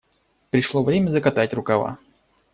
[0.49, 1.99] Пришло время закатать рукава.